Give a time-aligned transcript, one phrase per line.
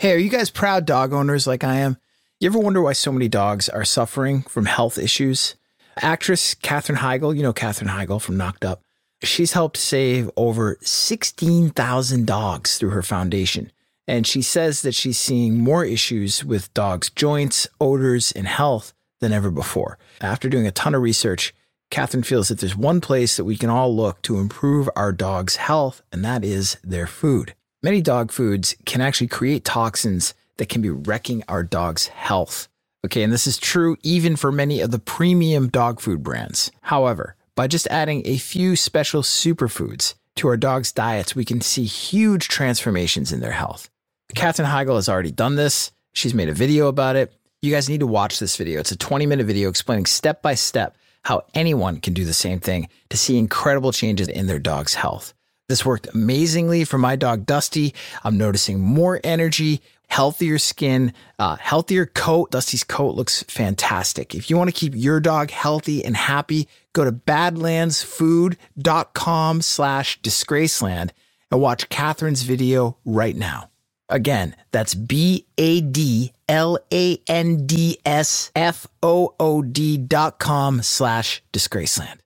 [0.00, 1.96] Hey, are you guys proud dog owners like I am?
[2.38, 5.56] You ever wonder why so many dogs are suffering from health issues?
[6.00, 8.80] Actress Katherine Heigl, you know Katherine Heigl from Knocked Up,
[9.24, 13.72] she's helped save over 16,000 dogs through her foundation.
[14.06, 19.32] And she says that she's seeing more issues with dogs' joints, odors, and health than
[19.32, 19.98] ever before.
[20.20, 21.52] After doing a ton of research,
[21.90, 25.56] Catherine feels that there's one place that we can all look to improve our dog's
[25.56, 27.56] health, and that is their food.
[27.80, 32.66] Many dog foods can actually create toxins that can be wrecking our dog's health.
[33.06, 36.72] Okay, and this is true even for many of the premium dog food brands.
[36.82, 41.84] However, by just adding a few special superfoods to our dog's diets, we can see
[41.84, 43.88] huge transformations in their health.
[44.34, 45.92] Katherine Heigl has already done this.
[46.14, 47.32] She's made a video about it.
[47.62, 48.80] You guys need to watch this video.
[48.80, 52.58] It's a 20 minute video explaining step by step how anyone can do the same
[52.58, 55.32] thing to see incredible changes in their dog's health.
[55.68, 57.94] This worked amazingly for my dog Dusty.
[58.24, 62.50] I'm noticing more energy, healthier skin, uh, healthier coat.
[62.50, 64.34] Dusty's coat looks fantastic.
[64.34, 71.10] If you want to keep your dog healthy and happy, go to badlandsfood.com slash disgraceland
[71.50, 73.68] and watch Catherine's video right now.
[74.08, 80.38] Again, that's B A D L A N D S F O O D dot
[80.38, 82.20] com slash disgraceland.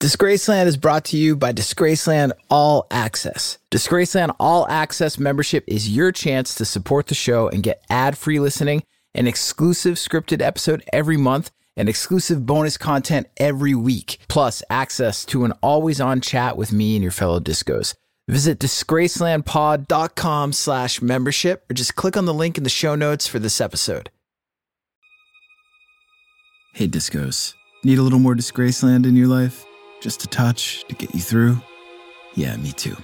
[0.00, 3.58] Disgraceland is brought to you by Disgraceland All Access.
[3.70, 8.40] Disgraceland All Access membership is your chance to support the show and get ad free
[8.40, 8.82] listening,
[9.14, 15.44] an exclusive scripted episode every month, and exclusive bonus content every week, plus access to
[15.44, 17.94] an always on chat with me and your fellow discos.
[18.26, 23.38] Visit disgracelandpod.com slash membership or just click on the link in the show notes for
[23.38, 24.08] this episode.
[26.72, 27.52] Hey, discos.
[27.84, 29.66] Need a little more Disgraceland in your life?
[30.00, 31.60] Just a touch to get you through?
[32.34, 32.96] Yeah, me too.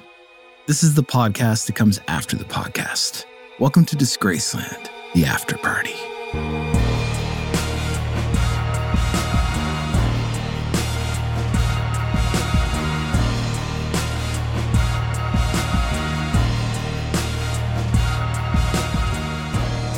[0.64, 3.26] This is the podcast that comes after the podcast.
[3.60, 5.92] Welcome to Disgraceland, the after party.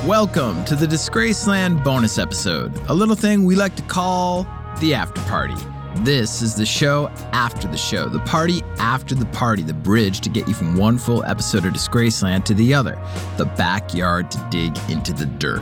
[0.05, 4.49] Welcome to the Disgraceland bonus episode, a little thing we like to call
[4.81, 5.55] the after party.
[6.03, 10.31] This is the show after the show, the party after the party, the bridge to
[10.31, 12.97] get you from one full episode of Disgraceland to the other,
[13.37, 15.61] the backyard to dig into the dirt.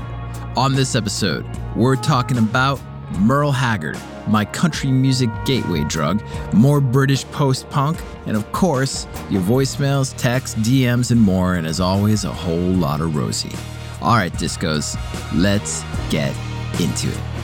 [0.55, 2.79] On this episode, we're talking about
[3.19, 3.99] Merle Haggard,
[4.29, 6.23] my country music gateway drug,
[6.53, 11.81] more British post punk, and of course, your voicemails, texts, DMs, and more, and as
[11.81, 13.57] always, a whole lot of Rosie.
[14.03, 14.99] All right, discos,
[15.35, 16.35] let's get
[16.79, 17.36] into it.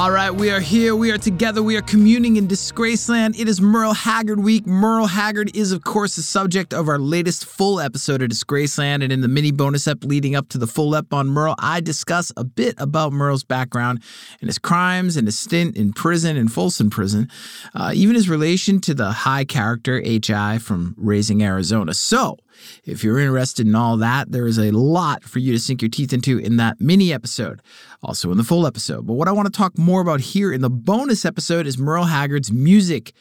[0.00, 0.96] All right, we are here.
[0.96, 1.62] We are together.
[1.62, 3.38] We are communing in Disgraceland.
[3.38, 4.66] It is Merle Haggard week.
[4.66, 9.04] Merle Haggard is, of course, the subject of our latest full episode of Disgraceland.
[9.04, 11.80] And in the mini bonus ep leading up to the full ep on Merle, I
[11.80, 14.02] discuss a bit about Merle's background
[14.40, 17.28] and his crimes and his stint in prison, in Folsom Prison,
[17.74, 20.60] uh, even his relation to the high character H.I.
[20.60, 21.92] from Raising Arizona.
[21.92, 22.38] So,
[22.84, 25.88] if you're interested in all that, there is a lot for you to sink your
[25.88, 27.60] teeth into in that mini episode,
[28.02, 29.06] also in the full episode.
[29.06, 32.04] But what I want to talk more about here in the bonus episode is Merle
[32.04, 33.12] Haggard's music,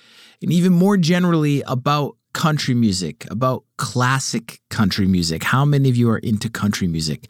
[0.41, 5.43] and even more generally about country music, about classic country music.
[5.43, 7.29] How many of you are into country music?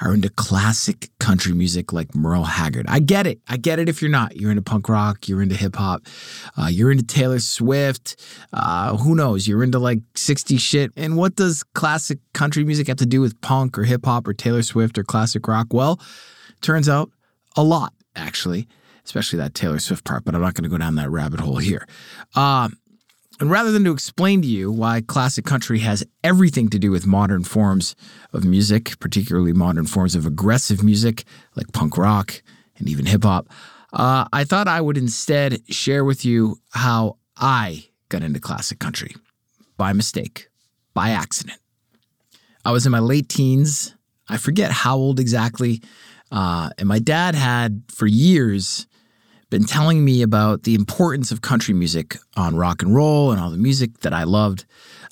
[0.00, 2.86] Are into classic country music like Merle Haggard?
[2.88, 3.38] I get it.
[3.46, 4.34] I get it if you're not.
[4.34, 6.02] You're into punk rock, you're into hip hop,
[6.56, 8.16] uh, you're into Taylor Swift.
[8.52, 9.46] Uh, who knows?
[9.46, 10.90] You're into like 60 shit.
[10.96, 14.34] And what does classic country music have to do with punk or hip hop or
[14.34, 15.68] Taylor Swift or classic rock?
[15.70, 16.00] Well,
[16.62, 17.12] turns out
[17.56, 18.66] a lot, actually
[19.04, 21.56] especially that Taylor Swift part, but I'm not going to go down that rabbit hole
[21.56, 21.88] here.
[22.36, 22.68] Uh,
[23.40, 27.06] and rather than to explain to you why classic country has everything to do with
[27.06, 27.94] modern forms
[28.32, 31.24] of music, particularly modern forms of aggressive music
[31.54, 32.42] like punk rock
[32.78, 33.48] and even hip hop,
[33.92, 39.14] uh, I thought I would instead share with you how I got into classic country
[39.76, 40.48] by mistake,
[40.92, 41.58] by accident.
[42.64, 43.94] I was in my late teens.
[44.28, 45.80] I forget how old exactly.
[46.30, 48.86] Uh, and my dad had, for years,
[49.50, 53.50] been telling me about the importance of country music on rock and roll and all
[53.50, 54.64] the music that I loved.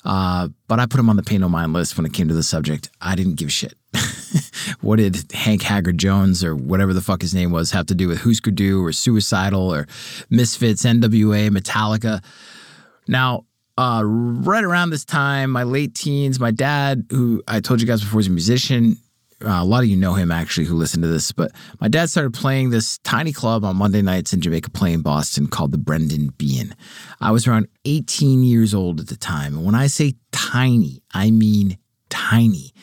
[0.05, 2.33] Uh, but I put him on the pay no mind list when it came to
[2.33, 2.89] the subject.
[3.01, 3.73] I didn't give a shit.
[4.81, 8.07] what did Hank Haggard Jones or whatever the fuck his name was have to do
[8.07, 9.87] with Husker Du or Suicidal or
[10.29, 12.23] Misfits, NWA, Metallica?
[13.07, 13.45] Now,
[13.77, 18.01] uh, right around this time, my late teens, my dad, who I told you guys
[18.01, 18.97] before, was a musician,
[19.43, 22.09] uh, a lot of you know him actually who listen to this, but my dad
[22.09, 26.29] started playing this tiny club on Monday nights in Jamaica Plain, Boston called the Brendan
[26.37, 26.75] Behan.
[27.21, 29.55] I was around 18 years old at the time.
[29.55, 31.77] And when I say tiny, I mean
[32.09, 32.73] tiny.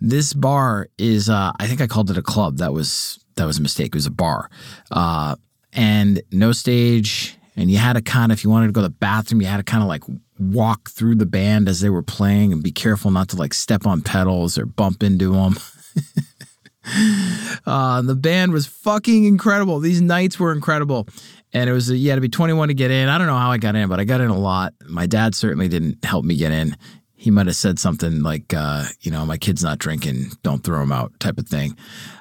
[0.00, 2.58] This bar is, uh, I think I called it a club.
[2.58, 3.88] That was that was a mistake.
[3.88, 4.50] It was a bar,
[4.90, 5.36] uh,
[5.72, 7.36] and no stage.
[7.54, 9.46] And you had to kind of, if you wanted to go to the bathroom, you
[9.46, 10.02] had to kind of like
[10.38, 13.86] walk through the band as they were playing and be careful not to like step
[13.86, 15.56] on pedals or bump into them.
[17.66, 19.78] uh, the band was fucking incredible.
[19.78, 21.06] These nights were incredible.
[21.52, 23.08] And it was, you had to be 21 to get in.
[23.08, 24.74] I don't know how I got in, but I got in a lot.
[24.86, 26.76] My dad certainly didn't help me get in.
[27.14, 30.82] He might have said something like, uh, you know, my kid's not drinking, don't throw
[30.82, 31.76] him out, type of thing.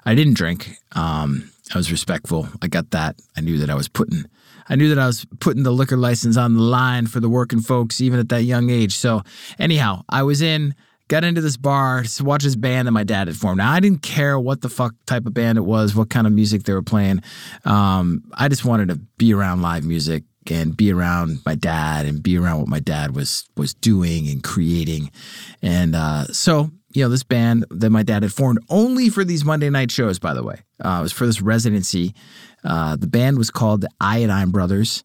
[0.06, 0.76] I didn't drink.
[0.92, 2.50] Um, I was respectful.
[2.62, 3.16] I got that.
[3.36, 4.26] I knew that I was putting,
[4.70, 7.62] I knew that I was putting the liquor license on the line for the working
[7.62, 8.96] folks, even at that young age.
[8.96, 9.22] So,
[9.58, 10.76] anyhow, I was in
[11.12, 13.58] got into this bar to watch this band that my dad had formed.
[13.58, 16.32] Now I didn't care what the fuck type of band it was, what kind of
[16.32, 17.22] music they were playing.
[17.66, 22.24] Um, I just wanted to be around live music and be around my dad and
[22.24, 25.12] be around what my dad was was doing and creating.
[25.62, 29.44] And uh, so you know, this band that my dad had formed only for these
[29.44, 30.62] Monday night shows, by the way.
[30.84, 32.14] Uh, it was for this residency.
[32.64, 35.04] Uh, the band was called the Iodine Brothers,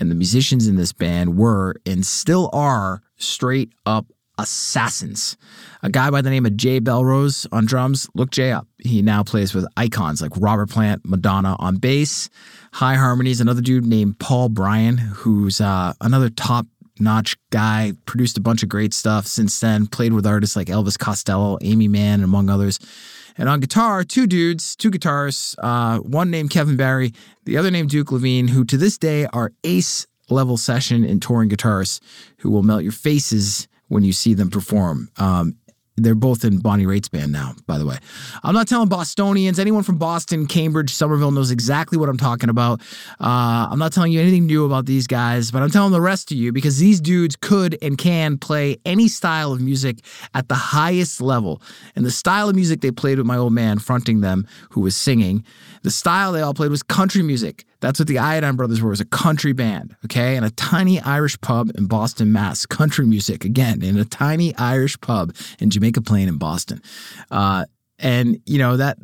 [0.00, 4.06] and the musicians in this band were and still are straight up
[4.42, 5.36] assassins.
[5.82, 8.08] A guy by the name of Jay Bellerose on drums.
[8.14, 8.66] Look Jay up.
[8.78, 12.28] He now plays with icons like Robert Plant, Madonna on bass,
[12.72, 13.40] High Harmonies.
[13.40, 16.66] Another dude named Paul Bryan, who's uh, another top
[16.98, 20.98] notch guy, produced a bunch of great stuff since then, played with artists like Elvis
[20.98, 22.78] Costello, Aimee Mann, among others.
[23.38, 27.12] And on guitar, two dudes, two guitarists, uh, one named Kevin Barry,
[27.44, 31.50] the other named Duke Levine, who to this day are ace level session and touring
[31.50, 32.00] guitarists
[32.38, 35.10] who will melt your faces when you see them perform.
[35.18, 35.56] Um,
[35.96, 37.98] they're both in Bonnie Raitt's band now, by the way.
[38.42, 42.80] I'm not telling Bostonians, anyone from Boston, Cambridge, Somerville knows exactly what I'm talking about.
[43.20, 46.30] Uh, I'm not telling you anything new about these guys, but I'm telling the rest
[46.30, 49.98] of you because these dudes could and can play any style of music
[50.32, 51.60] at the highest level.
[51.94, 54.96] And the style of music they played with my old man fronting them, who was
[54.96, 55.44] singing,
[55.82, 57.64] the style they all played was country music.
[57.80, 60.36] That's what the Iodine Brothers were, was a country band, okay?
[60.36, 62.64] In a tiny Irish pub in Boston, Mass.
[62.64, 66.80] Country music, again, in a tiny Irish pub in Jamaica Plain in Boston.
[67.30, 67.64] Uh,
[67.98, 68.98] and, you know, that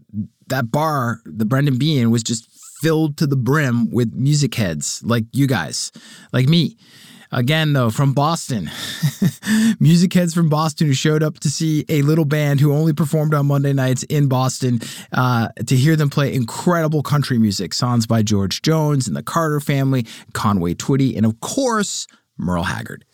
[0.49, 2.49] that bar, the Brendan Behan, was just
[2.80, 5.92] filled to the brim with music heads like you guys,
[6.32, 6.76] like me.
[7.30, 8.70] Again, though, from Boston.
[9.80, 13.35] Music heads from Boston who showed up to see a little band who only performed
[13.35, 14.80] on Monday nights in Boston
[15.12, 17.75] uh, to hear them play incredible country music.
[17.75, 22.06] Songs by George Jones and the Carter family, Conway Twitty, and of course,
[22.38, 23.04] Merle Haggard.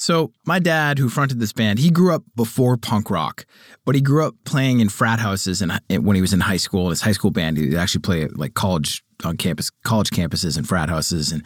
[0.00, 3.44] So, my dad, who fronted this band, he grew up before punk rock,
[3.84, 6.88] but he grew up playing in frat houses and when he was in high school.
[6.88, 10.88] His high school band, he actually played like college on campus, college campuses and frat
[10.88, 11.44] houses, and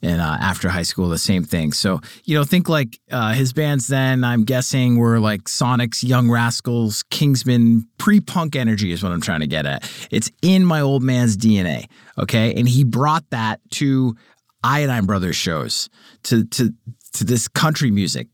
[0.00, 1.72] and uh, after high school, the same thing.
[1.74, 3.86] So you know, think like uh, his bands.
[3.86, 9.40] Then I'm guessing were like Sonics, Young Rascals, Kingsmen, pre-punk energy is what I'm trying
[9.40, 9.90] to get at.
[10.10, 11.84] It's in my old man's DNA.
[12.16, 14.16] Okay, and he brought that to
[14.62, 15.88] Iodine Brothers shows
[16.24, 16.72] to to
[17.12, 18.28] to this country music.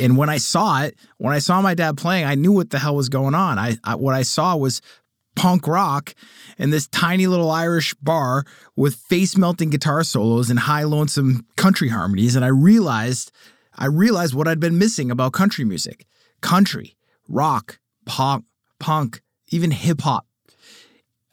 [0.00, 2.78] And when I saw it, when I saw my dad playing, I knew what the
[2.78, 3.58] hell was going on.
[3.58, 4.80] I, I what I saw was
[5.34, 6.14] punk rock
[6.58, 8.44] in this tiny little Irish bar
[8.76, 12.36] with face melting guitar solos and high lonesome country harmonies.
[12.36, 13.32] And I realized
[13.76, 16.06] I realized what I'd been missing about country music
[16.40, 16.96] country,
[17.28, 18.42] rock, pop,
[18.78, 20.26] punk, even hip hop.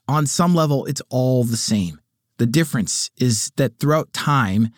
[0.07, 1.98] On some level, it's all the same.
[2.39, 4.69] The difference is that throughout time,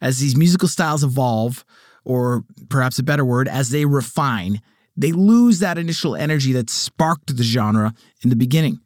[0.00, 1.64] as these musical styles evolve,
[2.04, 4.62] or perhaps a better word, as they refine,
[4.96, 8.80] they lose that initial energy that sparked the genre in the beginning.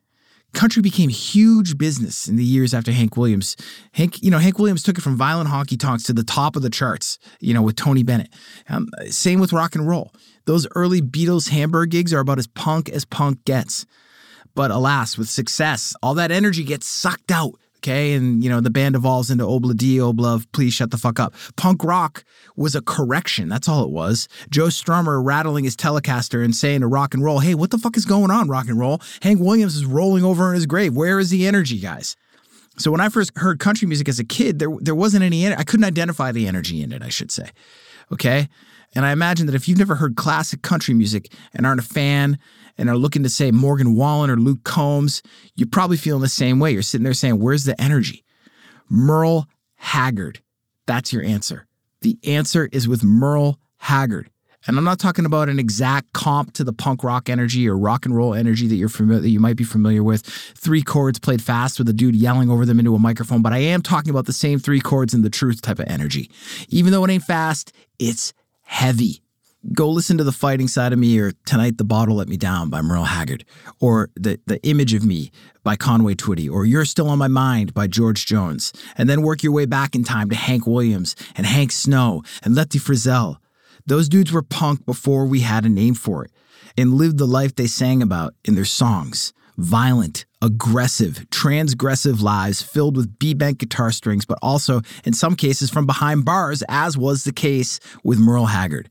[0.54, 3.56] Country became huge business in the years after Hank Williams.
[3.92, 6.62] Hank, you know, Hank Williams took it from violent honky tonks to the top of
[6.62, 8.32] the charts, you know, with Tony Bennett.
[8.68, 10.12] Um, same with rock and roll.
[10.46, 13.86] Those early Beatles Hamburg gigs are about as punk as punk gets.
[14.54, 18.12] But alas, with success, all that energy gets sucked out okay?
[18.12, 21.34] And, you know, the band evolves into Obla D, Obla, please shut the fuck up.
[21.56, 22.24] Punk rock
[22.56, 23.48] was a correction.
[23.48, 24.28] That's all it was.
[24.50, 27.96] Joe Strummer rattling his Telecaster and saying to rock and roll, hey, what the fuck
[27.96, 29.00] is going on, rock and roll?
[29.22, 30.94] Hank Williams is rolling over in his grave.
[30.94, 32.16] Where is the energy, guys?
[32.78, 35.46] So when I first heard country music as a kid, there there wasn't any.
[35.46, 37.02] I couldn't identify the energy in it.
[37.02, 37.50] I should say,
[38.10, 38.48] okay.
[38.94, 42.38] And I imagine that if you've never heard classic country music and aren't a fan
[42.78, 45.22] and are looking to say Morgan Wallen or Luke Combs,
[45.54, 46.72] you're probably feeling the same way.
[46.72, 48.24] You're sitting there saying, Where's the energy?
[48.88, 50.40] Merle Haggard.
[50.86, 51.66] That's your answer.
[52.00, 54.30] The answer is with Merle Haggard.
[54.66, 58.06] And I'm not talking about an exact comp to the punk rock energy or rock
[58.06, 60.24] and roll energy that you're familiar that you might be familiar with.
[60.24, 63.58] Three chords played fast with a dude yelling over them into a microphone, but I
[63.58, 66.30] am talking about the same three chords in the truth type of energy.
[66.68, 69.22] Even though it ain't fast, it's heavy.
[69.70, 72.68] Go listen to The Fighting Side of Me or Tonight the Bottle Let Me Down
[72.68, 73.44] by Merle Haggard
[73.78, 75.30] or The, the Image of Me
[75.62, 79.44] by Conway Twitty or You're Still on My Mind by George Jones and then work
[79.44, 83.36] your way back in time to Hank Williams and Hank Snow and Lefty Frizzell.
[83.86, 86.32] Those dudes were punk before we had a name for it
[86.76, 89.32] and lived the life they sang about in their songs.
[89.58, 95.86] Violent, aggressive, transgressive lives filled with B-bank guitar strings, but also, in some cases, from
[95.86, 98.90] behind bars, as was the case with Merle Haggard.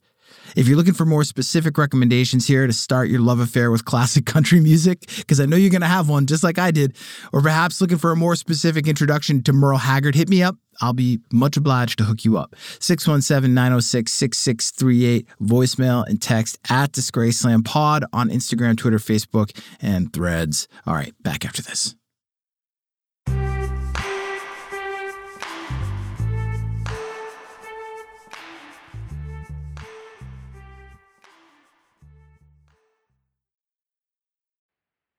[0.56, 4.26] If you're looking for more specific recommendations here to start your love affair with classic
[4.34, 6.96] country music, because I know you're going to have one just like I did,
[7.32, 10.56] or perhaps looking for a more specific introduction to Merle Haggard, hit me up.
[10.80, 12.56] I'll be much obliged to hook you up.
[12.80, 20.68] 617 906 6638, voicemail and text at Disgraceland Pod on Instagram, Twitter, Facebook, and threads.
[20.88, 21.96] All right, back after this.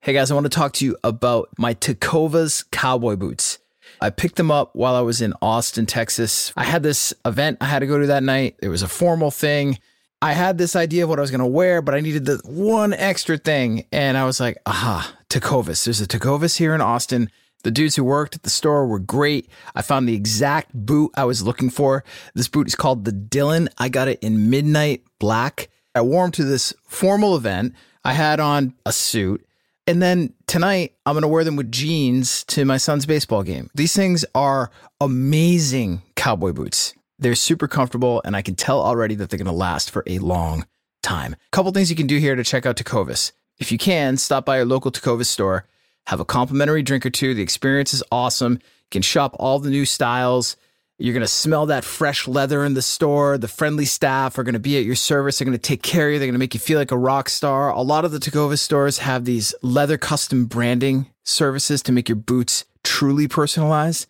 [0.05, 3.61] Hey guys, I want to talk to you about my Tecovas cowboy boots.
[4.01, 6.53] I picked them up while I was in Austin, Texas.
[6.57, 8.57] I had this event I had to go to that night.
[8.61, 9.79] It was a formal thing.
[10.21, 12.41] I had this idea of what I was going to wear, but I needed the
[12.45, 13.87] one extra thing.
[13.93, 15.85] And I was like, aha, Tecovas.
[15.85, 17.31] There's a Tecovas here in Austin.
[17.63, 19.49] The dudes who worked at the store were great.
[19.77, 22.03] I found the exact boot I was looking for.
[22.35, 23.69] This boot is called the Dylan.
[23.79, 25.69] I got it in midnight black.
[25.95, 27.77] I wore them to this formal event.
[28.05, 29.47] I had on a suit.
[29.87, 33.69] And then tonight, I'm going to wear them with jeans to my son's baseball game.
[33.75, 34.71] These things are
[35.01, 36.95] amazing cowboy boots.
[37.19, 40.19] They're super comfortable, and I can tell already that they're going to last for a
[40.21, 40.67] long
[41.03, 41.35] time.
[41.35, 43.33] A couple things you can do here to check out Tecovas.
[43.59, 45.67] If you can, stop by your local Tecovas store,
[46.07, 47.35] have a complimentary drink or two.
[47.35, 48.55] The experience is awesome.
[48.55, 50.57] You can shop all the new styles.
[51.03, 53.37] You're going to smell that fresh leather in the store.
[53.37, 55.37] The friendly staff are going to be at your service.
[55.37, 56.19] They're going to take care of you.
[56.21, 57.71] They're going to make you feel like a rock star.
[57.71, 62.15] A lot of the Tecovas stores have these leather custom branding services to make your
[62.15, 64.07] boots truly personalized.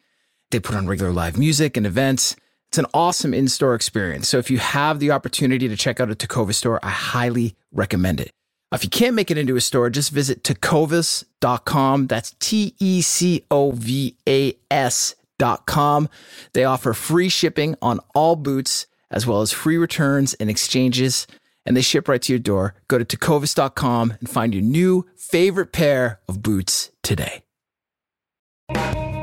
[0.50, 2.36] They put on regular live music and events.
[2.68, 4.28] It's an awesome in store experience.
[4.28, 8.20] So if you have the opportunity to check out a Tecovas store, I highly recommend
[8.20, 8.32] it.
[8.70, 12.08] If you can't make it into a store, just visit tecovas.com.
[12.08, 16.08] That's T E C O V A S Com.
[16.52, 21.26] They offer free shipping on all boots, as well as free returns and exchanges,
[21.66, 22.74] and they ship right to your door.
[22.88, 27.42] Go to tecovas.com and find your new favorite pair of boots today.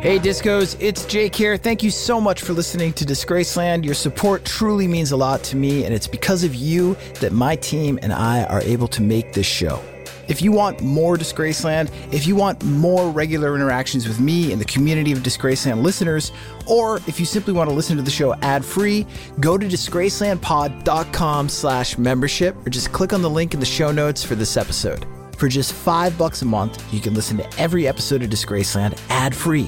[0.01, 1.57] Hey discos, it's Jake here.
[1.57, 3.83] Thank you so much for listening to Disgraceland.
[3.83, 7.57] Your support truly means a lot to me, and it's because of you that my
[7.57, 9.83] team and I are able to make this show.
[10.29, 14.65] If you want more Disgraceland, if you want more regular interactions with me and the
[14.65, 16.31] community of Disgraceland listeners,
[16.67, 19.07] or if you simply want to listen to the show ad-free,
[19.39, 24.23] go to disgracelandpod.com slash membership or just click on the link in the show notes
[24.23, 25.05] for this episode.
[25.35, 29.67] For just five bucks a month, you can listen to every episode of Disgraceland ad-free.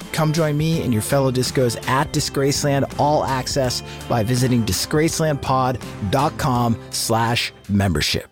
[0.13, 7.53] Come join me and your fellow discos at Disgraceland All Access by visiting disgracelandpod.com slash
[7.69, 8.30] membership.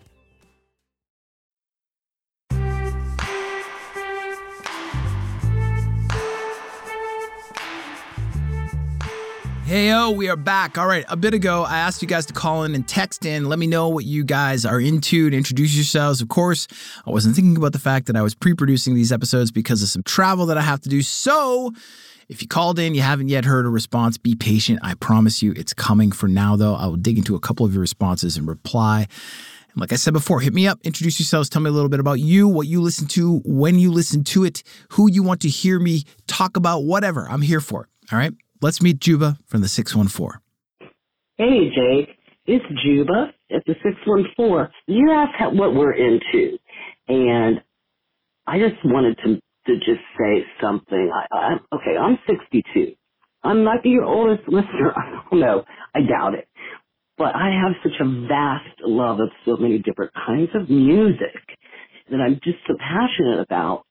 [9.70, 10.78] Hey, yo, we are back.
[10.78, 13.48] All right, a bit ago, I asked you guys to call in and text in.
[13.48, 16.20] Let me know what you guys are into and introduce yourselves.
[16.20, 16.66] Of course,
[17.06, 19.88] I wasn't thinking about the fact that I was pre producing these episodes because of
[19.88, 21.02] some travel that I have to do.
[21.02, 21.72] So,
[22.28, 24.80] if you called in, you haven't yet heard a response, be patient.
[24.82, 26.74] I promise you it's coming for now, though.
[26.74, 29.06] I will dig into a couple of your responses and reply.
[29.72, 32.00] And like I said before, hit me up, introduce yourselves, tell me a little bit
[32.00, 35.48] about you, what you listen to, when you listen to it, who you want to
[35.48, 37.28] hear me talk about, whatever.
[37.30, 38.12] I'm here for it.
[38.12, 38.32] All right.
[38.62, 40.38] Let's meet Juba from the 614.
[41.38, 42.16] Hey, Jake.
[42.44, 44.68] It's Juba at the 614.
[44.86, 46.58] You asked what we're into,
[47.08, 47.62] and
[48.46, 49.36] I just wanted to,
[49.66, 51.10] to just say something.
[51.14, 52.94] I, I, okay, I'm 62.
[53.42, 54.92] I might be your oldest listener.
[54.96, 55.64] I don't know.
[55.94, 56.46] I doubt it.
[57.16, 61.58] But I have such a vast love of so many different kinds of music
[62.10, 63.84] that I'm just so passionate about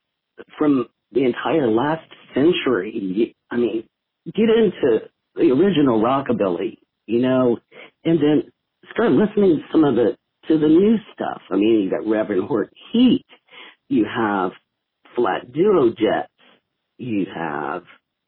[0.59, 3.35] from the entire last century.
[3.49, 3.83] I mean,
[4.36, 7.57] get into the original rockabilly, you know,
[8.05, 8.51] and then
[8.93, 10.17] start listening to some of the
[10.48, 11.41] to the new stuff.
[11.51, 13.25] I mean, you got Reverend Horton Heat,
[13.89, 14.51] you have
[15.15, 16.31] Flat Duo Jets,
[16.98, 17.83] you have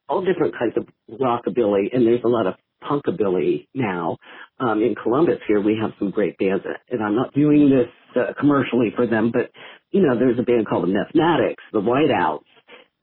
[0.10, 0.88] all different kinds of
[1.20, 4.18] rockabilly, and there's a lot of punkabilly now.
[4.60, 8.34] Um, in Columbus here, we have some great bands, and I'm not doing this uh,
[8.40, 9.52] commercially for them, but
[9.92, 12.44] you know, there's a band called the Mathematics, the Whiteouts.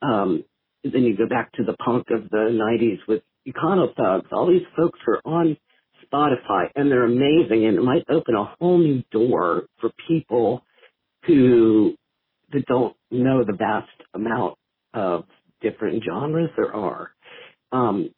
[0.03, 0.45] Um,
[0.85, 4.29] then you go back to the punk of the 90s with Econo Thugs.
[4.33, 5.57] All these folks are on
[6.13, 10.65] Spotify and they're amazing and it might open a whole new door for people
[11.27, 11.95] who
[12.53, 14.57] that don't know the vast amount
[14.95, 15.25] of
[15.63, 17.13] different genres there are.
[17.73, 18.11] Um,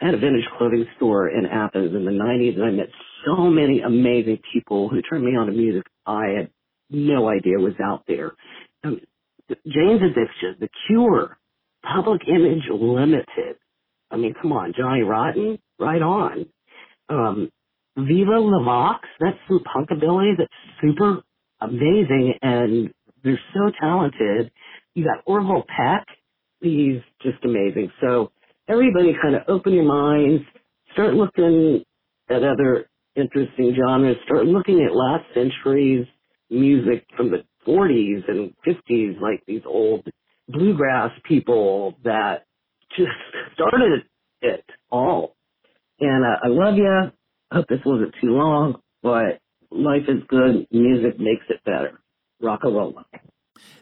[0.00, 2.88] I had a vintage clothing store in Athens in the 90s and I met
[3.26, 6.50] so many amazing people who turned me on to music I had
[6.90, 8.32] no idea was out there.
[8.84, 9.00] Um,
[9.66, 11.38] Jane's Addiction, The Cure,
[11.84, 13.56] Public Image Limited.
[14.10, 16.46] I mean, come on, Johnny Rotten, right on.
[17.08, 17.50] Um,
[17.96, 20.50] Viva Le Vox, that's some punkabilly that's
[20.82, 21.22] super
[21.60, 22.90] amazing and
[23.22, 24.50] they're so talented.
[24.94, 26.06] You got Orville Peck,
[26.60, 27.90] he's just amazing.
[28.00, 28.32] So
[28.68, 30.44] everybody kind of open your minds,
[30.92, 31.84] start looking
[32.30, 36.06] at other interesting genres, start looking at last century's
[36.50, 40.06] music from the 40s and 50s, like these old
[40.48, 42.46] bluegrass people that
[42.96, 43.10] just
[43.54, 44.04] started
[44.42, 45.36] it all.
[46.00, 47.12] And uh, I love you.
[47.52, 50.66] Hope this wasn't too long, but life is good.
[50.70, 52.00] Music makes it better.
[52.40, 52.94] Rock and roll.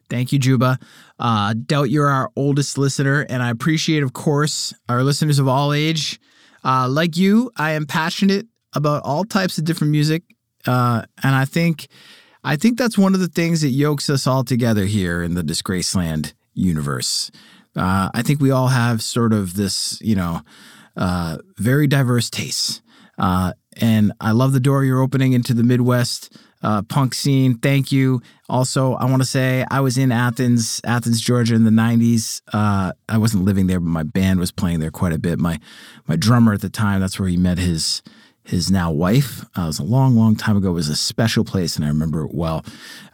[0.09, 0.79] Thank you, Juba.
[1.18, 5.72] Uh, doubt you're our oldest listener, and I appreciate, of course, our listeners of all
[5.72, 6.20] age.
[6.64, 10.22] Uh, like you, I am passionate about all types of different music,
[10.66, 11.88] uh, and I think,
[12.44, 15.42] I think that's one of the things that yokes us all together here in the
[15.42, 17.31] Disgraceland universe.
[17.77, 20.40] Uh, I think we all have sort of this, you know,
[20.97, 22.81] uh, very diverse tastes.
[23.19, 27.59] Uh, and I love the door you're opening into the Midwest uh, punk scene.
[27.59, 28.23] Thank you.
[28.49, 32.40] Also, I want to say I was in Athens, Athens, Georgia, in the '90s.
[32.53, 35.38] Uh, I wasn't living there, but my band was playing there quite a bit.
[35.38, 35.61] My
[36.07, 38.03] my drummer at the time, that's where he met his
[38.45, 39.45] his now wife.
[39.57, 40.71] Uh, it was a long, long time ago.
[40.71, 42.64] It was a special place, and I remember it well.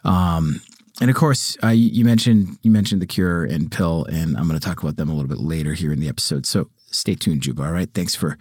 [0.03, 0.61] Um,
[1.03, 4.57] and of course, uh, you mentioned you mentioned the Cure and PiL, and I'm going
[4.57, 6.45] to talk about them a little bit later here in the episode.
[6.45, 7.61] So stay tuned, Juba.
[7.61, 8.37] All right, thanks for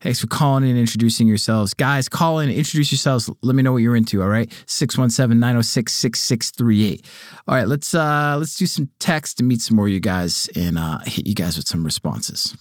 [0.00, 2.08] thanks for calling and introducing yourselves, guys.
[2.08, 3.28] Call in, introduce yourselves.
[3.42, 4.22] Let me know what you're into.
[4.22, 7.04] All right, 617-906-6638.
[7.46, 10.48] All right, let's uh let's do some text to meet some more of you guys
[10.56, 12.56] and uh, hit you guys with some responses.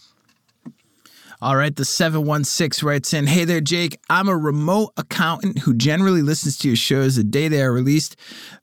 [1.42, 4.00] All right, the 716 writes in Hey there, Jake.
[4.10, 8.16] I'm a remote accountant who generally listens to your shows the day they are released,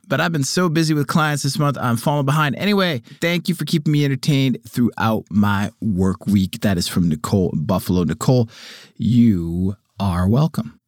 [0.09, 2.57] but I've been so busy with clients this month, I'm falling behind.
[2.57, 6.61] Anyway, thank you for keeping me entertained throughout my work week.
[6.61, 8.05] That is from Nicole Buffalo.
[8.05, 8.49] Nicole,
[8.97, 10.81] you are welcome.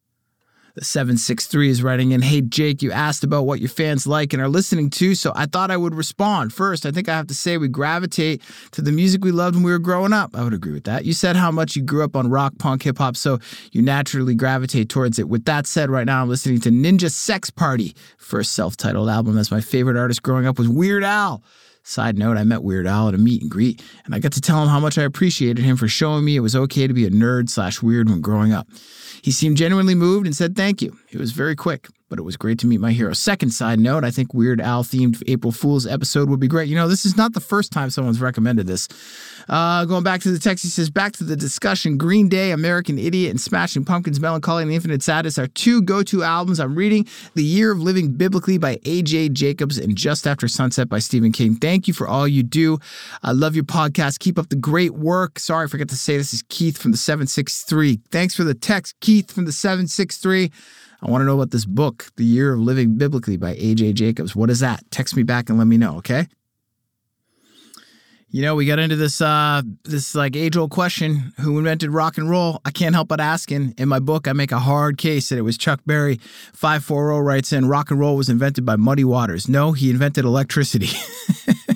[0.75, 4.41] The 763 is writing in, Hey, Jake, you asked about what your fans like and
[4.41, 6.51] are listening to, so I thought I would respond.
[6.51, 9.63] First, I think I have to say we gravitate to the music we loved when
[9.63, 10.35] we were growing up.
[10.35, 11.05] I would agree with that.
[11.05, 13.39] You said how much you grew up on rock, punk, hip hop, so
[13.71, 15.29] you naturally gravitate towards it.
[15.29, 19.37] With that said, right now I'm listening to Ninja Sex Party, first self titled album
[19.37, 21.41] as my favorite artist growing up was Weird Al.
[21.87, 24.41] Side note, I met Weird Al at a meet and greet, and I got to
[24.41, 27.05] tell him how much I appreciated him for showing me it was okay to be
[27.05, 28.67] a nerd slash weird when growing up.
[29.21, 30.97] He seemed genuinely moved and said thank you.
[31.11, 33.13] It was very quick, but it was great to meet my hero.
[33.13, 36.69] Second side note, I think Weird Al themed April Fool's episode would be great.
[36.69, 38.87] You know, this is not the first time someone's recommended this.
[39.49, 42.99] Uh, going back to the text, he says, back to the discussion Green Day, American
[42.99, 46.59] Idiot, and Smashing Pumpkins, Mellon Collie and the Infinite Sadness are two go to albums.
[46.59, 49.29] I'm reading The Year of Living Biblically by A.J.
[49.29, 51.55] Jacobs and Just After Sunset by Stephen King.
[51.55, 52.79] Thank you for all you do.
[53.23, 54.19] I love your podcast.
[54.19, 55.39] Keep up the great work.
[55.39, 57.99] Sorry, I forgot to say this is Keith from the 763.
[58.11, 60.51] Thanks for the text, Keith from the 763.
[61.01, 63.93] I want to know about this book, The Year of Living Biblically by A.J.
[63.93, 64.35] Jacobs.
[64.35, 64.83] What is that?
[64.91, 66.27] Text me back and let me know, okay?
[68.29, 72.17] You know, we got into this uh this like age old question, who invented rock
[72.17, 72.59] and roll?
[72.65, 73.75] I can't help but asking.
[73.77, 76.19] In my book, I make a hard case that it was Chuck Berry.
[76.51, 79.47] 540 writes in, rock and roll was invented by Muddy Waters.
[79.47, 80.89] No, he invented electricity.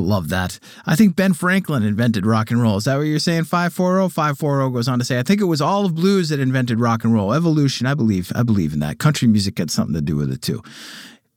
[0.00, 0.58] Love that.
[0.86, 2.76] I think Ben Franklin invented rock and roll.
[2.76, 3.44] Is that what you're saying?
[3.44, 4.12] 540?
[4.12, 7.04] 540 goes on to say, I think it was all of blues that invented rock
[7.04, 7.32] and roll.
[7.32, 8.32] Evolution, I believe.
[8.34, 8.98] I believe in that.
[8.98, 10.62] Country music had something to do with it too.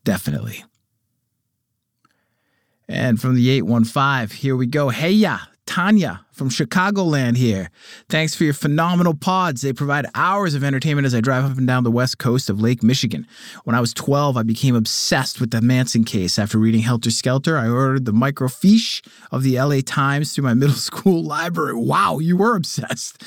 [0.04, 0.64] Definitely.
[2.88, 4.90] And from the 815, here we go.
[4.90, 7.70] Hey, ya, Tanya from Chicagoland here.
[8.10, 9.62] Thanks for your phenomenal pods.
[9.62, 12.60] They provide hours of entertainment as I drive up and down the west coast of
[12.60, 13.28] Lake Michigan.
[13.64, 16.38] When I was 12, I became obsessed with the Manson case.
[16.38, 20.76] After reading Helter Skelter, I ordered the microfiche of the LA Times through my middle
[20.76, 21.76] school library.
[21.76, 23.24] Wow, you were obsessed.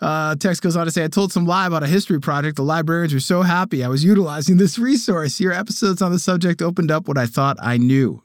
[0.00, 2.56] Uh, text goes on to say, I told some lie about a history project.
[2.56, 5.40] The librarians were so happy I was utilizing this resource.
[5.40, 8.22] Your episodes on the subject opened up what I thought I knew.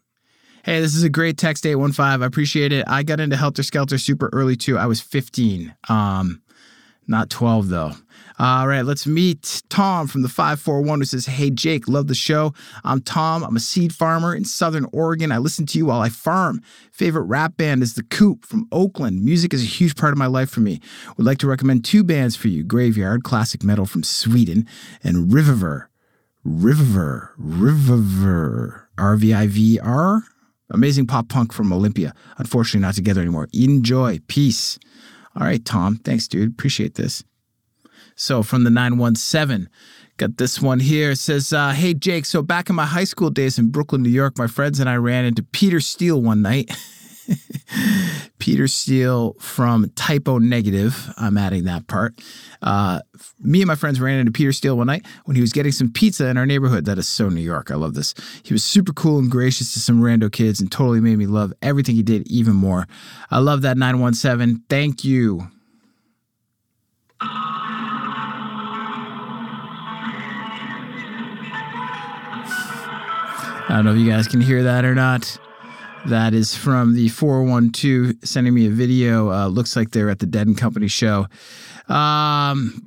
[0.63, 2.21] Hey, this is a great text 815.
[2.21, 2.85] I appreciate it.
[2.87, 4.77] I got into Helter Skelter super early too.
[4.77, 5.73] I was 15.
[5.89, 6.41] Um,
[7.07, 7.93] not 12 though.
[8.37, 12.53] All right, let's meet Tom from the 541 who says, Hey Jake, love the show.
[12.83, 13.43] I'm Tom.
[13.43, 15.31] I'm a seed farmer in Southern Oregon.
[15.31, 16.61] I listen to you while I farm.
[16.91, 19.23] Favorite rap band is The Coup from Oakland.
[19.23, 20.79] Music is a huge part of my life for me.
[21.17, 24.67] Would like to recommend two bands for you Graveyard, classic metal from Sweden,
[25.03, 25.89] and Riviver.
[26.43, 27.33] Riviver.
[27.37, 28.89] Riviver.
[28.97, 30.23] R V I V R?
[30.71, 32.13] Amazing pop punk from Olympia.
[32.37, 33.47] Unfortunately, not together anymore.
[33.53, 34.19] Enjoy.
[34.27, 34.79] Peace.
[35.35, 35.97] All right, Tom.
[35.97, 36.51] Thanks, dude.
[36.51, 37.23] Appreciate this.
[38.15, 39.69] So from the 917,
[40.17, 41.11] got this one here.
[41.11, 42.25] It says, uh, Hey, Jake.
[42.25, 44.95] So back in my high school days in Brooklyn, New York, my friends and I
[44.95, 46.71] ran into Peter Steele one night.
[48.39, 51.13] Peter Steele from Type O Negative.
[51.17, 52.15] I'm adding that part.
[52.61, 53.01] Uh,
[53.39, 55.91] me and my friends ran into Peter Steele one night when he was getting some
[55.91, 56.85] pizza in our neighborhood.
[56.85, 57.71] That is so New York.
[57.71, 58.13] I love this.
[58.43, 61.53] He was super cool and gracious to some rando kids and totally made me love
[61.61, 62.87] everything he did even more.
[63.29, 64.63] I love that 917.
[64.69, 65.47] Thank you.
[73.71, 75.37] I don't know if you guys can hear that or not.
[76.07, 79.31] That is from the 412 sending me a video.
[79.31, 81.27] Uh, looks like they're at the Dead and Company show.
[81.87, 82.85] Um,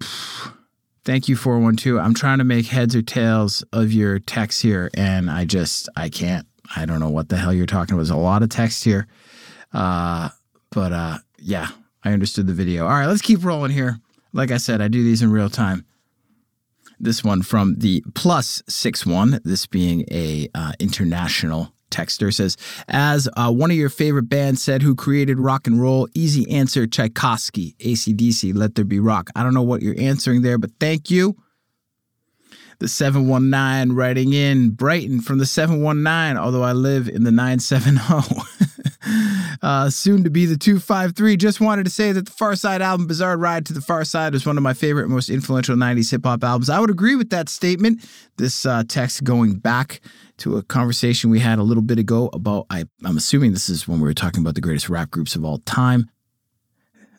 [1.05, 2.05] thank you, 412.
[2.05, 6.09] I'm trying to make heads or tails of your text here, and I just, I
[6.09, 6.47] can't.
[6.75, 8.01] I don't know what the hell you're talking about.
[8.01, 9.07] There's a lot of text here.
[9.73, 10.31] Uh,
[10.71, 11.69] but uh, yeah,
[12.03, 12.85] I understood the video.
[12.85, 14.01] All right, let's keep rolling here.
[14.33, 15.85] Like I said, I do these in real time.
[16.99, 22.57] This one from the plus six one, this being a uh, international texter says,
[22.89, 26.09] as uh, one of your favorite bands said, who created rock and roll?
[26.15, 29.31] Easy answer, Tchaikovsky, ACDC, Let There Be Rock.
[29.37, 31.37] I don't know what you're answering there, but thank you.
[32.81, 38.01] The 719 writing in Brighton from the 719, although I live in the 970.
[39.63, 41.37] uh, soon to be the 253.
[41.37, 44.57] Just wanted to say that the Pharcyde album, Bizarre Ride to the Pharcyde, is one
[44.57, 46.71] of my favorite, most influential 90s hip hop albums.
[46.71, 48.09] I would agree with that statement.
[48.37, 50.01] This uh, text going back
[50.39, 53.87] to a conversation we had a little bit ago about, I, I'm assuming this is
[53.87, 56.11] when we were talking about the greatest rap groups of all time.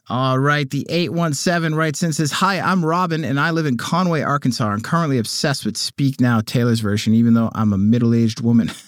[0.07, 4.21] All right, the 817 writes in says, Hi, I'm Robin and I live in Conway,
[4.21, 4.67] Arkansas.
[4.67, 8.69] I'm currently obsessed with Speak Now Taylor's version, even though I'm a middle aged woman.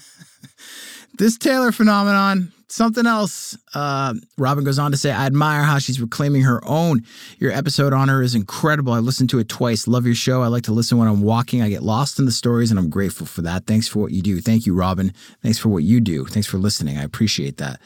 [1.18, 3.58] This Taylor phenomenon, something else.
[3.74, 7.04] Uh, Robin goes on to say, I admire how she's reclaiming her own.
[7.40, 8.94] Your episode on her is incredible.
[8.94, 9.88] I listened to it twice.
[9.88, 10.42] Love your show.
[10.42, 11.62] I like to listen when I'm walking.
[11.62, 13.66] I get lost in the stories, and I'm grateful for that.
[13.66, 14.42] Thanks for what you do.
[14.42, 15.14] Thank you, Robin.
[15.42, 16.26] Thanks for what you do.
[16.26, 16.98] Thanks for listening.
[16.98, 17.80] I appreciate that.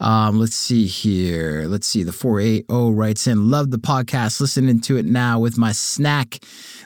[0.00, 1.64] Um, let's see here.
[1.66, 2.02] Let's see.
[2.02, 4.40] The 480 writes in, Love the podcast.
[4.40, 6.38] Listening to it now with my snack.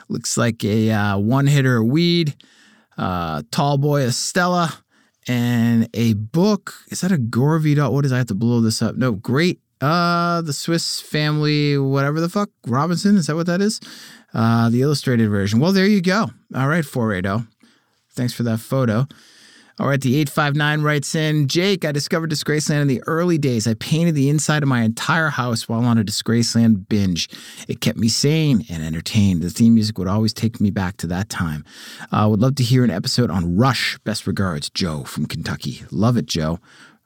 [0.07, 2.35] Looks like a uh, one hitter weed.
[2.97, 4.83] Uh, tall boy Estella
[5.27, 6.73] and a book.
[6.89, 7.75] Is that a Gorvy?
[7.91, 8.13] What is?
[8.13, 8.95] I have to blow this up.
[8.95, 9.59] No, great.
[9.81, 13.15] Uh, the Swiss Family, whatever the fuck, Robinson.
[13.17, 13.79] Is that what that is?
[14.33, 15.59] Uh, the illustrated version.
[15.59, 16.27] Well, there you go.
[16.53, 17.47] All right, 480.
[18.11, 19.07] Thanks for that photo.
[19.79, 23.65] All right, the 859 writes in Jake, I discovered Disgraceland in the early days.
[23.65, 27.29] I painted the inside of my entire house while on a Disgraceland binge.
[27.69, 29.41] It kept me sane and entertained.
[29.41, 31.63] The theme music would always take me back to that time.
[32.11, 33.97] I uh, would love to hear an episode on Rush.
[33.99, 35.83] Best regards, Joe from Kentucky.
[35.91, 36.59] Love it, Joe.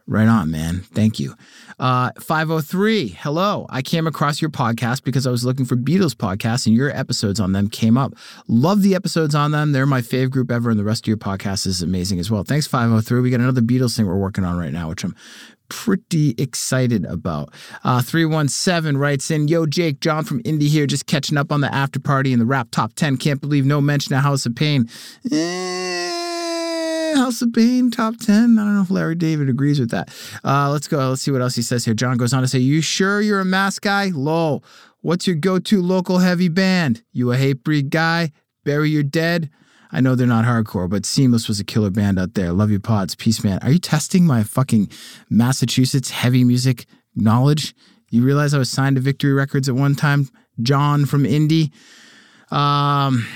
[0.05, 0.81] Right on, man.
[0.81, 1.33] Thank you.
[1.79, 3.65] Uh, 503, hello.
[3.69, 7.39] I came across your podcast because I was looking for Beatles podcasts and your episodes
[7.39, 8.13] on them came up.
[8.49, 9.71] Love the episodes on them.
[9.71, 12.43] They're my fave group ever, and the rest of your podcast is amazing as well.
[12.43, 13.21] Thanks, 503.
[13.21, 15.15] We got another Beatles thing we're working on right now, which I'm
[15.69, 17.53] pretty excited about.
[17.85, 21.73] Uh, 317 writes in, Yo, Jake, John from Indy here, just catching up on the
[21.73, 23.15] after party and the rap top 10.
[23.17, 24.89] Can't believe no mention of House of Pain.
[25.31, 26.12] Eh
[27.15, 28.57] House of Pain top 10.
[28.57, 30.09] I don't know if Larry David agrees with that.
[30.43, 31.09] Uh, let's go.
[31.09, 31.93] Let's see what else he says here.
[31.93, 34.11] John goes on to say, You sure you're a mask guy?
[34.13, 34.63] Lol.
[35.01, 37.03] What's your go to local heavy band?
[37.11, 38.31] You a Hatebreed guy?
[38.63, 39.49] Bury Your Dead?
[39.91, 42.51] I know they're not hardcore, but Seemless was a killer band out there.
[42.53, 43.13] Love your pods.
[43.13, 43.59] Peace, man.
[43.61, 44.89] Are you testing my fucking
[45.29, 47.75] Massachusetts heavy music knowledge?
[48.09, 50.29] You realize I was signed to Victory Records at one time?
[50.61, 51.71] John from Indy?
[52.49, 53.27] Um,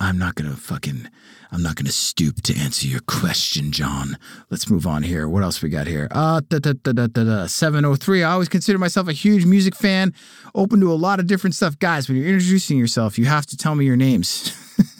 [0.00, 1.08] I'm not gonna fucking
[1.50, 4.18] I'm not to stoop to answer your question, John.
[4.50, 5.28] Let's move on here.
[5.28, 6.08] What else we got here?
[6.10, 7.46] Uh, da, da, da, da, da, da.
[7.46, 8.22] 703.
[8.22, 10.12] I always consider myself a huge music fan,
[10.54, 11.78] open to a lot of different stuff.
[11.78, 14.54] Guys, when you're introducing yourself, you have to tell me your names.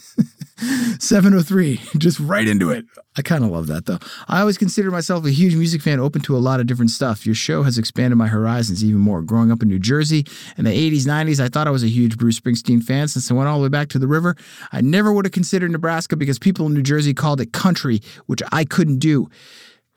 [0.99, 2.85] 703, just right into it.
[3.17, 3.99] I kind of love that though.
[4.29, 7.27] I always consider myself a huge music fan, open to a lot of different stuff.
[7.27, 9.23] Your show has expanded my horizons even more.
[9.23, 12.17] Growing up in New Jersey in the 80s, 90s, I thought I was a huge
[12.17, 14.37] Bruce Springsteen fan since I went all the way back to the river.
[14.73, 18.43] I never would have considered Nebraska because people in New Jersey called it country, which
[18.53, 19.29] I couldn't do.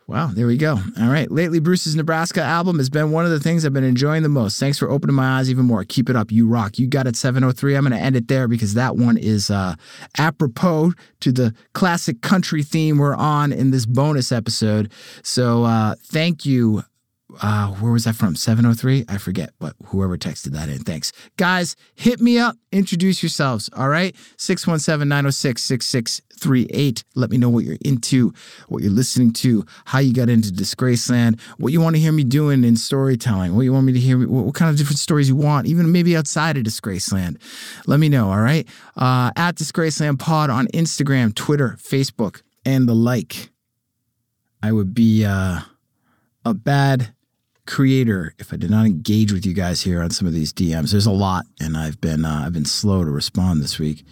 [0.08, 0.78] Wow, there we go.
[1.00, 1.32] All right.
[1.32, 4.60] Lately, Bruce's Nebraska album has been one of the things I've been enjoying the most.
[4.60, 5.86] Thanks for opening my eyes even more.
[5.86, 6.32] Keep it up.
[6.32, 6.78] You rock.
[6.78, 7.76] You got it 703.
[7.76, 9.76] I'm going to end it there because that one is uh,
[10.18, 14.92] apropos to the classic country theme we're on in this bonus episode.
[15.24, 16.84] So uh, thank you
[17.42, 18.36] uh, where was that from?
[18.36, 19.06] 703?
[19.08, 21.12] I forget, but whoever texted that in, thanks.
[21.38, 22.58] Guys, hit me up.
[22.72, 24.16] Introduce yourselves, all right?
[24.38, 27.04] 617 906 6638.
[27.16, 28.34] Let me know what you're into,
[28.68, 32.24] what you're listening to, how you got into Disgraceland, what you want to hear me
[32.24, 35.30] doing in storytelling, what you want me to hear, what, what kind of different stories
[35.30, 37.42] you want, even maybe outside of Disgraceland.
[37.88, 38.68] Let me know, all right?
[38.96, 43.50] Uh, at Disgraceland Pod on Instagram, Twitter, Facebook, and the like.
[44.64, 45.62] I would be uh,
[46.46, 47.14] a bad
[47.72, 50.92] creator if I did not engage with you guys here on some of these DMs.
[50.92, 54.04] There's a lot, and I've been uh, I've been slow to respond this week.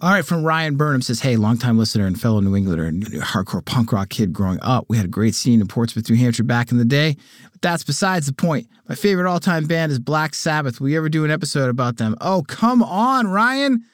[0.00, 3.92] All right, from Ryan Burnham says, "Hey, longtime listener and fellow New Englander, hardcore punk
[3.92, 4.86] rock kid growing up.
[4.88, 7.16] We had a great scene in Portsmouth, New Hampshire back in the day,
[7.50, 8.68] but that's besides the point.
[8.88, 10.80] My favorite all-time band is Black Sabbath.
[10.80, 12.16] Will you ever do an episode about them?
[12.20, 13.84] Oh, come on, Ryan.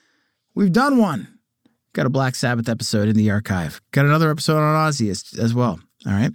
[0.55, 1.29] We've done one.
[1.95, 3.81] Got a Black Sabbath episode in the archive.
[3.93, 5.81] Got another episode on Ozzy as, as well.
[6.07, 6.31] All right.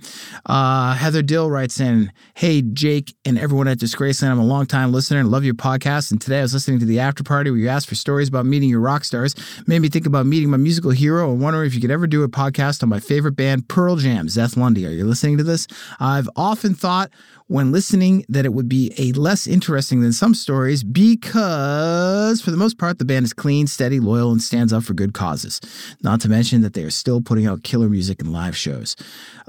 [0.45, 4.29] Uh, Heather Dill writes in Hey, Jake and everyone at Disgraceland.
[4.31, 6.12] I'm a long-time listener and love your podcast.
[6.12, 8.45] And today I was listening to the after party where you asked for stories about
[8.45, 9.34] meeting your rock stars.
[9.67, 12.23] Made me think about meeting my musical hero and wondering if you could ever do
[12.23, 14.27] a podcast on my favorite band, Pearl Jam.
[14.27, 15.67] Zeth Lundy, are you listening to this?
[16.01, 17.10] I've often thought
[17.51, 22.55] when listening that it would be a less interesting than some stories because for the
[22.55, 25.59] most part the band is clean, steady, loyal and stands up for good causes.
[26.01, 28.95] Not to mention that they are still putting out killer music and live shows.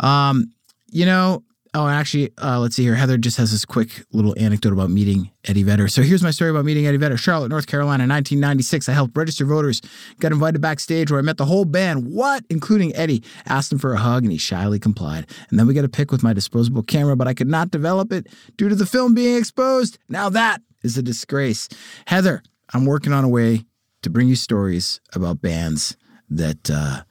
[0.00, 0.52] Um,
[0.90, 2.94] you know, Oh, actually, uh, let's see here.
[2.94, 5.88] Heather just has this quick little anecdote about meeting Eddie Vedder.
[5.88, 7.16] So here's my story about meeting Eddie Vedder.
[7.16, 8.90] Charlotte, North Carolina, 1996.
[8.90, 9.80] I helped register voters.
[10.20, 12.12] Got invited backstage where I met the whole band.
[12.12, 12.44] What?
[12.50, 13.24] Including Eddie.
[13.46, 15.26] Asked him for a hug and he shyly complied.
[15.48, 18.12] And then we got a pic with my disposable camera, but I could not develop
[18.12, 18.26] it
[18.58, 19.96] due to the film being exposed.
[20.10, 21.70] Now that is a disgrace.
[22.06, 22.42] Heather,
[22.74, 23.64] I'm working on a way
[24.02, 25.96] to bring you stories about bands
[26.28, 27.04] that uh,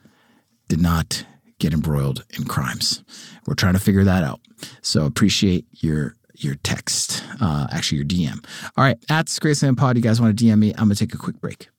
[0.70, 1.26] did not
[1.58, 3.04] get embroiled in crimes.
[3.48, 4.40] We're trying to figure that out.
[4.82, 8.44] So appreciate your your text, uh, actually your DM.
[8.76, 10.72] All right, at Disgraceland Pod, you guys want to DM me?
[10.72, 11.70] I'm gonna take a quick break.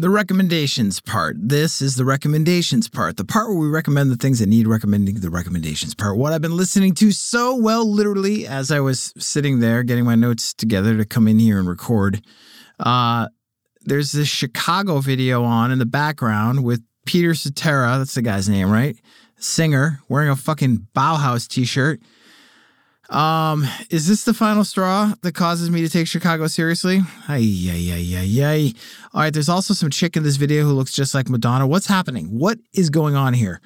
[0.00, 1.36] The recommendations part.
[1.38, 5.16] This is the recommendations part, the part where we recommend the things that need recommending
[5.16, 6.16] the recommendations part.
[6.16, 10.14] What I've been listening to so well, literally, as I was sitting there getting my
[10.14, 12.24] notes together to come in here and record.
[12.78, 13.28] Uh,
[13.82, 17.98] there's this Chicago video on in the background with Peter Cetera.
[17.98, 18.96] That's the guy's name, right?
[19.36, 22.00] Singer wearing a fucking Bauhaus t shirt.
[23.10, 27.00] Um, is this the final straw that causes me to take Chicago seriously?
[27.28, 28.74] Ay, ay, ay, ay, ay.
[29.12, 31.66] All right, there's also some chick in this video who looks just like Madonna.
[31.66, 32.38] What's happening?
[32.38, 33.60] What is going on here?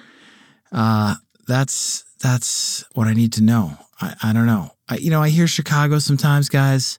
[0.72, 3.76] Uh, that's that's what I need to know.
[4.00, 4.70] I, I don't know.
[4.88, 6.98] I, you know, I hear Chicago sometimes, guys,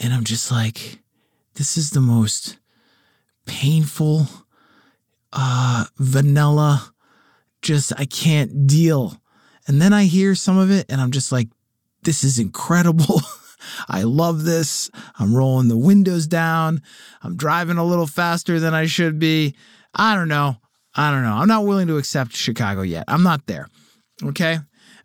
[0.00, 0.98] and I'm just like,
[1.54, 2.58] this is the most
[3.46, 4.26] painful,
[5.32, 6.92] uh, vanilla,
[7.62, 9.18] just I can't deal
[9.68, 11.48] and then I hear some of it and I'm just like,
[12.02, 13.20] this is incredible.
[13.88, 14.90] I love this.
[15.18, 16.82] I'm rolling the windows down.
[17.22, 19.54] I'm driving a little faster than I should be.
[19.94, 20.56] I don't know.
[20.94, 21.34] I don't know.
[21.34, 23.04] I'm not willing to accept Chicago yet.
[23.08, 23.68] I'm not there.
[24.22, 24.58] Okay.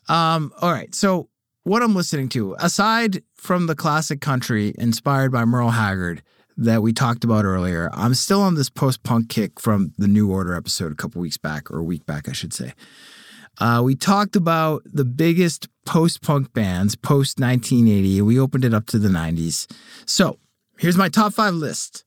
[0.08, 0.94] Um, all right.
[0.96, 1.30] So,
[1.64, 6.22] what I'm listening to, aside from the classic country inspired by Merle Haggard
[6.58, 10.30] that we talked about earlier, I'm still on this post punk kick from the New
[10.30, 12.74] Order episode a couple weeks back, or a week back, I should say.
[13.60, 18.22] Uh, we talked about the biggest post punk bands post 1980.
[18.22, 19.72] We opened it up to the 90s.
[20.06, 20.40] So
[20.78, 22.04] here's my top five list,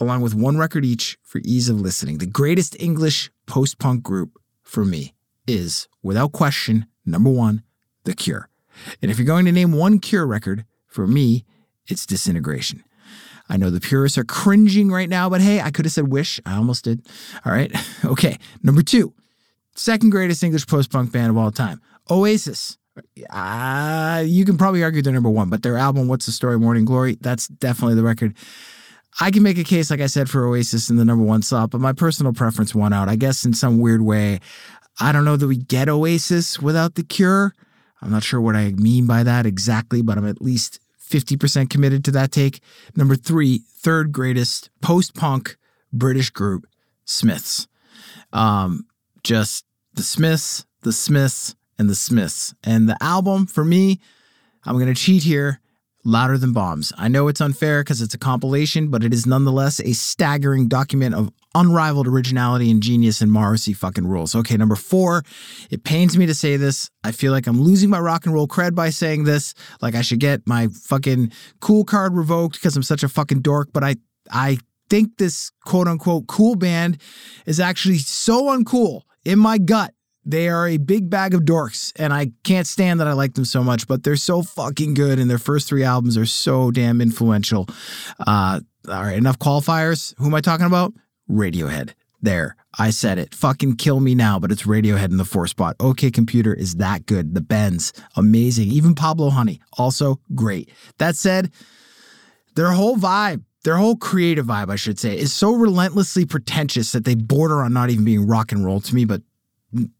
[0.00, 2.18] along with one record each for ease of listening.
[2.18, 5.14] The greatest English post punk group for me
[5.46, 7.62] is, without question, number one,
[8.04, 8.48] The Cure.
[9.02, 11.44] And if you're going to name one Cure record, for me,
[11.86, 12.82] it's Disintegration.
[13.48, 16.38] I know the purists are cringing right now, but hey, I could have said Wish.
[16.44, 17.06] I almost did.
[17.44, 17.72] All right.
[18.04, 18.38] Okay.
[18.62, 19.12] Number two,
[19.78, 21.80] second greatest English post punk band of all time.
[22.10, 22.78] Oasis.
[23.30, 26.84] Uh, you can probably argue they're number one, but their album, What's the Story, Morning
[26.84, 28.36] Glory, that's definitely the record.
[29.20, 31.70] I can make a case, like I said, for Oasis in the number one slot,
[31.70, 33.08] but my personal preference won out.
[33.08, 34.40] I guess in some weird way,
[35.00, 37.54] I don't know that we get Oasis without The Cure.
[38.00, 42.04] I'm not sure what I mean by that exactly, but I'm at least 50% committed
[42.04, 42.60] to that take.
[42.96, 45.56] Number three, third greatest post punk
[45.92, 46.66] British group,
[47.04, 47.66] Smiths.
[48.32, 48.86] Um,
[49.24, 49.64] just
[49.98, 52.54] the Smiths, the Smiths, and the Smiths.
[52.62, 53.98] And the album, for me,
[54.64, 55.60] I'm going to cheat here.
[56.04, 56.92] Louder Than Bombs.
[56.96, 61.16] I know it's unfair because it's a compilation, but it is nonetheless a staggering document
[61.16, 64.34] of unrivaled originality and genius and Morrissey fucking rules.
[64.34, 65.24] Okay, number four,
[65.70, 66.88] it pains me to say this.
[67.02, 69.52] I feel like I'm losing my rock and roll cred by saying this.
[69.82, 73.70] Like I should get my fucking cool card revoked because I'm such a fucking dork,
[73.74, 73.96] but I
[74.30, 74.58] I
[74.88, 77.02] think this quote unquote cool band
[77.44, 79.92] is actually so uncool in my gut
[80.28, 83.46] they are a big bag of dorks, and I can't stand that I like them
[83.46, 87.00] so much, but they're so fucking good, and their first three albums are so damn
[87.00, 87.66] influential.
[88.18, 90.14] Uh, all right, enough qualifiers.
[90.18, 90.92] Who am I talking about?
[91.30, 91.94] Radiohead.
[92.20, 93.34] There, I said it.
[93.34, 95.76] Fucking kill me now, but it's Radiohead in the four spot.
[95.80, 97.34] OK Computer is that good.
[97.34, 98.68] The Bends, amazing.
[98.68, 100.70] Even Pablo Honey, also great.
[100.98, 101.52] That said,
[102.54, 107.04] their whole vibe, their whole creative vibe, I should say, is so relentlessly pretentious that
[107.04, 109.20] they border on not even being rock and roll to me, but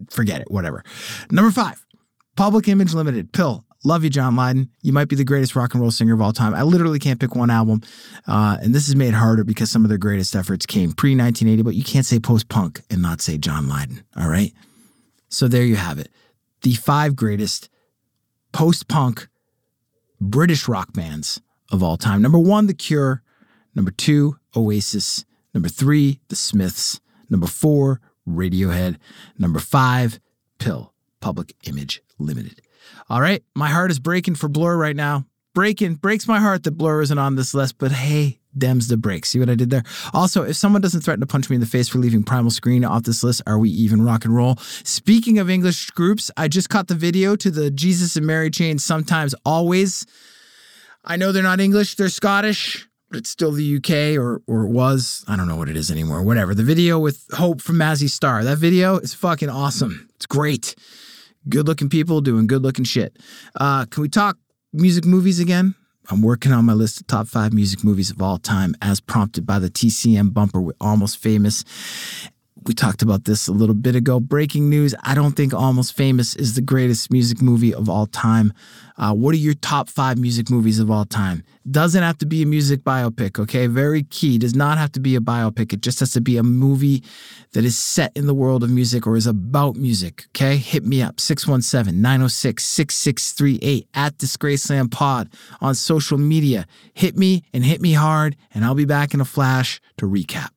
[0.09, 0.83] forget it, whatever.
[1.31, 1.85] Number five,
[2.35, 3.67] Public Image Limited, PiL.
[3.85, 4.71] Love you, John Lydon.
[4.81, 6.55] You might be the greatest rock and roll singer of all time.
[6.55, 7.83] I literally can't pick one album.
[8.27, 11.63] Uh, and this is made harder because some of their greatest efforts came pre 1980,
[11.63, 14.03] but you can't say post punk and not say John Lydon.
[14.17, 14.55] All right.
[15.29, 16.09] So there you have it.
[16.63, 17.69] The five greatest
[18.51, 19.29] post punk
[20.23, 22.23] British rock bands of all time.
[22.23, 23.23] Number one, The Cure.
[23.79, 25.25] Number two, Oasis.
[25.55, 27.01] Number three, The Smiths.
[27.31, 28.97] Number four, Radiohead.
[29.39, 30.19] Number five,
[30.59, 32.61] PiL, Public Image Limited.
[33.09, 35.27] All right, my heart is breaking for Blur right now.
[35.55, 39.25] Breaking, breaks my heart that Blur isn't on this list, but hey, dems the break.
[39.25, 39.85] See what I did there?
[40.13, 42.85] Also, if someone doesn't threaten to punch me in the face for leaving Primal Scream
[42.85, 44.57] off this list, are we even rock and roll?
[44.83, 48.81] Speaking of English groups, I just caught the video to the Jesus and Mary chain,
[48.81, 50.05] sometimes always.
[51.05, 54.71] I know they're not English, they're Scottish but it's still the UK or or it
[54.71, 55.25] was.
[55.29, 56.23] I don't know what it is anymore.
[56.23, 56.55] Whatever.
[56.55, 58.45] The video with Hope from Mazzy Star.
[58.45, 60.09] That video is fucking awesome.
[60.17, 60.75] It's great.
[61.49, 63.17] Good looking people doing good looking shit.
[63.59, 64.37] Uh, can we talk
[64.73, 65.75] music movies again?
[66.11, 69.47] I'm working on my list of top five music movies of all time as prompted
[69.47, 71.65] by the TCM bumper with Almost Famous.
[72.69, 74.21] We talked about this a little bit ago.
[74.21, 78.53] Breaking news I don't think Almost Famous is the greatest music movie of all time.
[78.99, 81.43] Uh, what are your top five music movies of all time?
[81.71, 83.69] Doesn't have to be a music biopic, okay?
[83.69, 84.37] Very key.
[84.37, 85.73] Does not have to be a biopic.
[85.73, 87.03] It just has to be a movie
[87.53, 90.59] that is set in the world of music or is about music, okay?
[90.59, 95.33] Hit me up 617 906 6638 at Disgraceland Pod
[95.63, 96.67] on social media.
[96.93, 100.51] Hit me and hit me hard, and I'll be back in a flash to recap.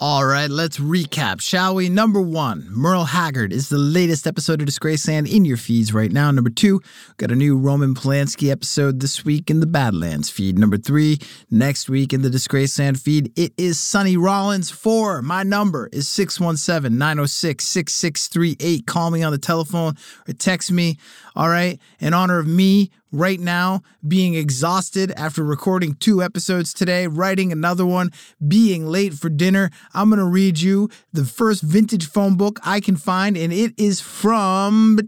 [0.00, 1.90] Right, let's recap, shall we?
[1.90, 6.30] Number one, Merle Haggard is the latest episode of Disgraceland in your feeds right now.
[6.30, 6.80] Number two,
[7.18, 10.58] got a new Roman Polanski episode this week in the Badlands feed.
[10.58, 11.18] Number three,
[11.50, 14.70] next week in the Disgraceland feed, it is Sonny Rollins.
[14.70, 18.86] Four, my number is 617 906 6638.
[18.86, 19.96] Call me on the telephone
[20.26, 20.96] or text me.
[21.36, 27.06] All right, in honor of me right now, being exhausted after recording two episodes today,
[27.06, 28.10] writing another one,
[28.46, 32.80] being late for dinner, I'm going to read you the first vintage phone book I
[32.80, 34.98] can find, and it is from.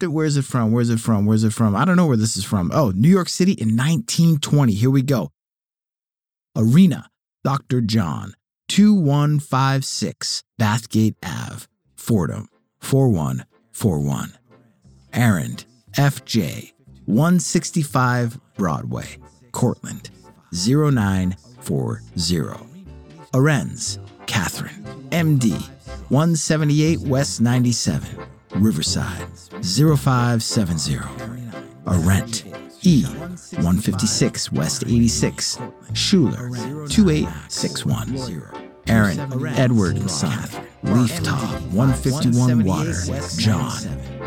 [0.00, 0.72] Where's it from?
[0.72, 1.26] Where's it from?
[1.26, 1.76] Where's it from?
[1.76, 2.70] I don't know where this is from.
[2.74, 4.72] Oh, New York City in 1920.
[4.72, 5.30] Here we go.
[6.56, 7.08] Arena,
[7.44, 7.80] Dr.
[7.80, 8.34] John,
[8.68, 11.66] 2156 Bathgate Ave,
[11.96, 12.48] Fordham,
[12.80, 14.34] 4141.
[15.12, 16.72] Errand, FJ,
[17.06, 19.16] 165 Broadway,
[19.52, 20.10] Cortlandt,
[20.52, 22.66] 0940.
[23.32, 25.52] Arenz, Catherine, MD,
[26.10, 28.18] 178 West 97,
[28.56, 29.26] Riverside,
[29.62, 31.00] 0570.
[31.86, 32.44] Arent,
[32.82, 35.58] E, 156 West 86,
[35.94, 36.50] Schuler,
[36.88, 38.71] 2861.
[38.88, 39.18] Aaron,
[39.56, 40.48] Edward and Son,
[40.82, 42.92] Leaf Top, 151 Water,
[43.38, 43.70] John,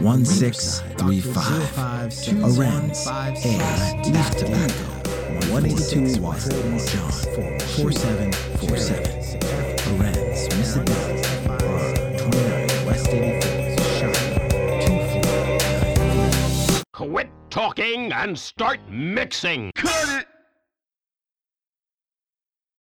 [0.02, 1.44] 1635.
[2.42, 3.58] Arenz, A,
[4.10, 4.86] Leaf Tobacco,
[5.52, 6.50] 182 Water,
[6.88, 7.12] John,
[7.76, 9.12] 4747.
[9.98, 10.94] Arenz, Mississippi,
[11.50, 11.58] R,
[12.18, 14.40] 29 West 84, Charlotte,
[16.74, 19.72] 2 Quit talking and start mixing.
[19.76, 20.28] Cut it!